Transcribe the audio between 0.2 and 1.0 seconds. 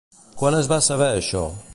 Quan es va